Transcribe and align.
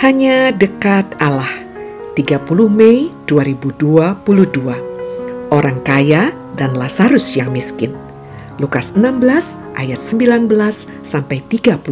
Hanya 0.00 0.48
dekat 0.48 1.04
Allah. 1.20 1.60
30 2.16 2.40
Mei 2.72 3.12
2022. 3.28 4.24
Orang 5.52 5.78
kaya 5.84 6.32
dan 6.56 6.72
Lazarus 6.72 7.36
yang 7.36 7.52
miskin. 7.52 7.92
Lukas 8.56 8.96
16 8.96 9.60
ayat 9.76 10.00
19 10.00 10.48
sampai 11.04 11.44
31. 11.44 11.84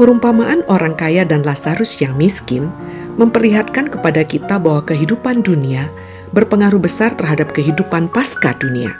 Perumpamaan 0.00 0.64
orang 0.72 0.96
kaya 0.96 1.28
dan 1.28 1.44
Lazarus 1.44 2.00
yang 2.00 2.16
miskin 2.16 2.72
memperlihatkan 3.20 3.92
kepada 3.92 4.24
kita 4.24 4.56
bahwa 4.56 4.80
kehidupan 4.80 5.44
dunia 5.44 5.92
berpengaruh 6.32 6.80
besar 6.80 7.12
terhadap 7.20 7.52
kehidupan 7.52 8.08
pasca 8.08 8.56
dunia. 8.56 8.96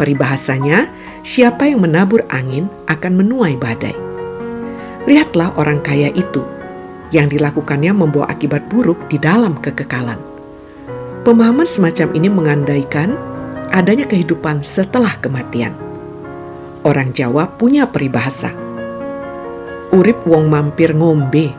Peribahasanya, 0.00 0.88
siapa 1.20 1.68
yang 1.68 1.84
menabur 1.84 2.24
angin 2.32 2.72
akan 2.88 3.20
menuai 3.20 3.60
badai. 3.60 3.92
Lihatlah 5.04 5.52
orang 5.60 5.84
kaya 5.84 6.08
itu 6.16 6.61
yang 7.12 7.28
dilakukannya 7.28 7.92
membawa 7.92 8.32
akibat 8.32 8.66
buruk 8.72 9.06
di 9.06 9.20
dalam 9.20 9.60
kekekalan. 9.60 10.18
Pemahaman 11.22 11.68
semacam 11.68 12.08
ini 12.18 12.28
mengandaikan 12.32 13.14
adanya 13.70 14.08
kehidupan 14.08 14.64
setelah 14.66 15.14
kematian. 15.22 15.76
Orang 16.82 17.14
Jawa 17.14 17.46
punya 17.46 17.86
peribahasa. 17.86 18.50
Urip 19.94 20.24
wong 20.26 20.50
mampir 20.50 20.96
ngombe, 20.96 21.52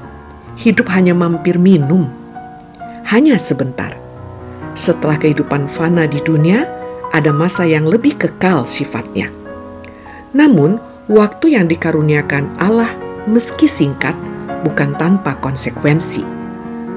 hidup 0.60 0.92
hanya 0.92 1.16
mampir 1.16 1.56
minum. 1.56 2.10
Hanya 3.08 3.38
sebentar. 3.40 3.96
Setelah 4.74 5.22
kehidupan 5.22 5.70
fana 5.70 6.10
di 6.10 6.18
dunia, 6.20 6.66
ada 7.14 7.30
masa 7.30 7.64
yang 7.64 7.86
lebih 7.86 8.18
kekal 8.18 8.66
sifatnya. 8.66 9.30
Namun, 10.34 10.82
waktu 11.06 11.54
yang 11.54 11.70
dikaruniakan 11.70 12.58
Allah 12.58 12.90
meski 13.30 13.70
singkat 13.70 14.18
bukan 14.64 14.96
tanpa 14.96 15.38
konsekuensi. 15.38 16.26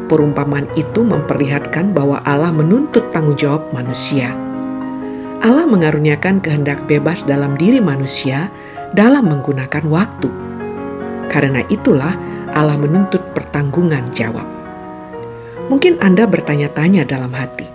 Perumpamaan 0.06 0.70
itu 0.78 1.02
memperlihatkan 1.02 1.90
bahwa 1.90 2.22
Allah 2.22 2.54
menuntut 2.54 3.10
tanggung 3.10 3.34
jawab 3.34 3.74
manusia. 3.74 4.30
Allah 5.42 5.66
mengaruniakan 5.66 6.40
kehendak 6.40 6.86
bebas 6.86 7.26
dalam 7.26 7.58
diri 7.58 7.82
manusia 7.82 8.48
dalam 8.94 9.26
menggunakan 9.28 9.84
waktu. 9.90 10.30
Karena 11.26 11.60
itulah 11.66 12.14
Allah 12.54 12.78
menuntut 12.78 13.20
pertanggungan 13.34 14.14
jawab. 14.14 14.46
Mungkin 15.66 15.98
Anda 15.98 16.30
bertanya-tanya 16.30 17.02
dalam 17.02 17.34
hati, 17.34 17.66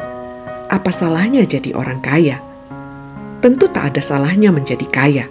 apa 0.72 0.88
salahnya 0.96 1.44
jadi 1.44 1.76
orang 1.76 2.00
kaya? 2.00 2.40
Tentu 3.44 3.68
tak 3.68 3.92
ada 3.92 4.02
salahnya 4.02 4.56
menjadi 4.56 4.88
kaya. 4.88 5.26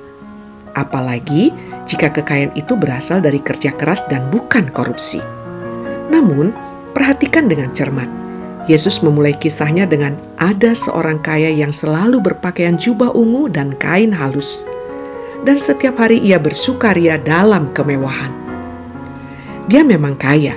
Apalagi 0.76 1.48
jika 1.90 2.14
kekayaan 2.14 2.54
itu 2.54 2.78
berasal 2.78 3.18
dari 3.18 3.42
kerja 3.42 3.74
keras 3.74 4.06
dan 4.06 4.30
bukan 4.30 4.70
korupsi. 4.70 5.18
Namun, 6.06 6.54
perhatikan 6.94 7.50
dengan 7.50 7.74
cermat. 7.74 8.06
Yesus 8.70 9.02
memulai 9.02 9.34
kisahnya 9.34 9.90
dengan 9.90 10.14
ada 10.38 10.70
seorang 10.70 11.18
kaya 11.18 11.50
yang 11.50 11.74
selalu 11.74 12.22
berpakaian 12.22 12.78
jubah 12.78 13.10
ungu 13.10 13.50
dan 13.50 13.74
kain 13.74 14.14
halus. 14.14 14.62
Dan 15.42 15.58
setiap 15.58 15.98
hari 15.98 16.22
ia 16.22 16.38
bersukaria 16.38 17.18
dalam 17.18 17.74
kemewahan. 17.74 18.30
Dia 19.66 19.82
memang 19.82 20.14
kaya, 20.14 20.54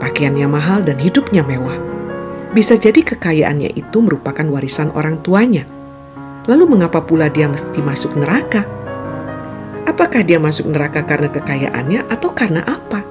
pakaiannya 0.00 0.48
mahal 0.48 0.80
dan 0.80 0.96
hidupnya 0.96 1.44
mewah. 1.44 1.76
Bisa 2.56 2.80
jadi 2.80 3.04
kekayaannya 3.04 3.76
itu 3.76 4.00
merupakan 4.00 4.48
warisan 4.48 4.88
orang 4.96 5.20
tuanya. 5.20 5.68
Lalu 6.48 6.78
mengapa 6.78 7.04
pula 7.04 7.28
dia 7.28 7.50
mesti 7.52 7.84
masuk 7.84 8.16
neraka? 8.16 8.79
Apakah 9.90 10.22
dia 10.22 10.38
masuk 10.38 10.70
neraka 10.70 11.02
karena 11.02 11.26
kekayaannya 11.26 12.06
atau 12.06 12.30
karena 12.30 12.62
apa? 12.62 13.02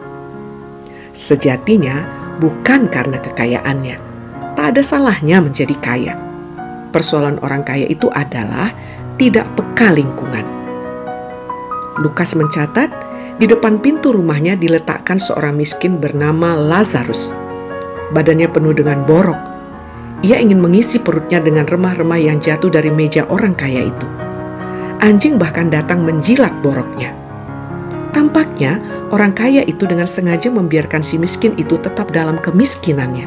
Sejatinya 1.12 2.08
bukan 2.40 2.88
karena 2.88 3.20
kekayaannya. 3.20 4.00
Tak 4.56 4.66
ada 4.72 4.80
salahnya 4.80 5.44
menjadi 5.44 5.76
kaya. 5.84 6.16
Persoalan 6.96 7.36
orang 7.44 7.68
kaya 7.68 7.84
itu 7.84 8.08
adalah 8.16 8.72
tidak 9.20 9.52
peka 9.60 9.92
lingkungan. 9.92 10.48
Lukas 12.00 12.32
mencatat, 12.40 12.88
di 13.36 13.44
depan 13.44 13.84
pintu 13.84 14.16
rumahnya 14.16 14.56
diletakkan 14.56 15.20
seorang 15.20 15.60
miskin 15.60 16.00
bernama 16.00 16.56
Lazarus. 16.56 17.36
Badannya 18.16 18.48
penuh 18.48 18.72
dengan 18.72 19.04
borok. 19.04 19.40
Ia 20.24 20.40
ingin 20.40 20.64
mengisi 20.64 21.04
perutnya 21.04 21.44
dengan 21.44 21.68
remah-remah 21.68 22.20
yang 22.24 22.40
jatuh 22.40 22.72
dari 22.72 22.88
meja 22.88 23.28
orang 23.28 23.52
kaya 23.52 23.84
itu 23.84 24.29
anjing 25.00 25.40
bahkan 25.40 25.72
datang 25.72 26.04
menjilat 26.04 26.52
boroknya. 26.60 27.16
Tampaknya 28.12 28.78
orang 29.16 29.32
kaya 29.32 29.64
itu 29.64 29.88
dengan 29.88 30.06
sengaja 30.06 30.52
membiarkan 30.52 31.00
si 31.00 31.16
miskin 31.16 31.56
itu 31.56 31.80
tetap 31.80 32.12
dalam 32.12 32.38
kemiskinannya. 32.38 33.26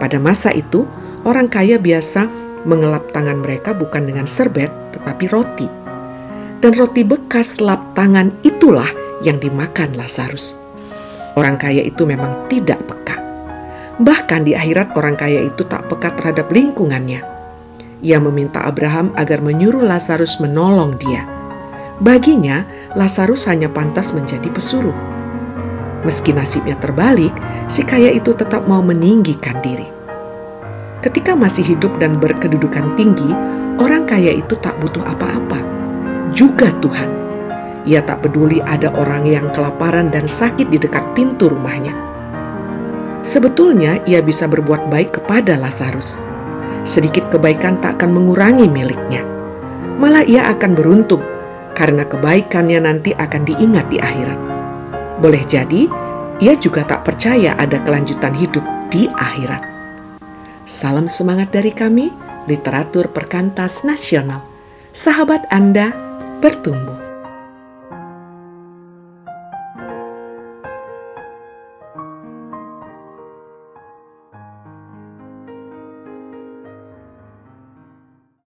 Pada 0.00 0.16
masa 0.16 0.54
itu, 0.54 0.88
orang 1.28 1.50
kaya 1.50 1.76
biasa 1.76 2.26
mengelap 2.64 3.10
tangan 3.12 3.38
mereka 3.42 3.76
bukan 3.76 4.06
dengan 4.08 4.24
serbet, 4.24 4.70
tetapi 4.96 5.24
roti. 5.28 5.68
Dan 6.58 6.74
roti 6.74 7.06
bekas 7.06 7.62
lap 7.62 7.94
tangan 7.94 8.34
itulah 8.42 8.88
yang 9.22 9.38
dimakan 9.38 9.94
Lazarus. 9.94 10.58
Orang 11.38 11.54
kaya 11.54 11.86
itu 11.86 12.02
memang 12.02 12.50
tidak 12.50 12.82
peka. 12.86 13.18
Bahkan 13.98 14.46
di 14.46 14.58
akhirat 14.58 14.94
orang 14.98 15.14
kaya 15.14 15.46
itu 15.46 15.62
tak 15.66 15.86
peka 15.86 16.14
terhadap 16.18 16.50
lingkungannya 16.50 17.37
ia 17.98 18.22
meminta 18.22 18.62
Abraham 18.62 19.10
agar 19.18 19.42
menyuruh 19.42 19.82
Lazarus 19.82 20.38
menolong 20.38 20.94
dia. 21.02 21.26
Baginya, 21.98 22.62
Lazarus 22.94 23.50
hanya 23.50 23.66
pantas 23.66 24.14
menjadi 24.14 24.46
pesuruh. 24.54 24.94
Meski 26.06 26.30
nasibnya 26.30 26.78
terbalik, 26.78 27.34
si 27.66 27.82
kaya 27.82 28.14
itu 28.14 28.30
tetap 28.38 28.70
mau 28.70 28.78
meninggikan 28.78 29.58
diri. 29.58 29.90
Ketika 31.02 31.34
masih 31.34 31.74
hidup 31.74 31.98
dan 31.98 32.22
berkedudukan 32.22 32.94
tinggi, 32.94 33.34
orang 33.82 34.06
kaya 34.06 34.30
itu 34.30 34.54
tak 34.62 34.78
butuh 34.78 35.02
apa-apa, 35.02 35.58
juga 36.30 36.70
Tuhan. 36.78 37.10
Ia 37.82 37.98
tak 38.06 38.22
peduli 38.22 38.62
ada 38.62 38.94
orang 38.94 39.26
yang 39.26 39.50
kelaparan 39.50 40.06
dan 40.14 40.30
sakit 40.30 40.70
di 40.70 40.78
dekat 40.78 41.02
pintu 41.18 41.50
rumahnya. 41.50 41.94
Sebetulnya, 43.26 43.98
ia 44.06 44.22
bisa 44.22 44.46
berbuat 44.46 44.86
baik 44.86 45.18
kepada 45.18 45.58
Lazarus 45.58 46.37
sedikit 46.86 47.30
kebaikan 47.32 47.80
tak 47.80 47.98
akan 47.98 48.10
mengurangi 48.14 48.66
miliknya. 48.70 49.22
Malah 49.98 50.22
ia 50.26 50.46
akan 50.52 50.72
beruntung 50.78 51.22
karena 51.74 52.06
kebaikannya 52.06 52.78
nanti 52.82 53.10
akan 53.14 53.42
diingat 53.46 53.86
di 53.90 53.98
akhirat. 53.98 54.40
Boleh 55.18 55.42
jadi, 55.42 55.90
ia 56.38 56.54
juga 56.54 56.86
tak 56.86 57.02
percaya 57.02 57.58
ada 57.58 57.82
kelanjutan 57.82 58.34
hidup 58.34 58.62
di 58.90 59.10
akhirat. 59.10 59.62
Salam 60.68 61.10
semangat 61.10 61.50
dari 61.50 61.74
kami, 61.74 62.12
literatur 62.46 63.10
perkantas 63.10 63.82
nasional. 63.82 64.44
Sahabat 64.94 65.46
Anda 65.50 65.90
bertumbuh. 66.38 67.07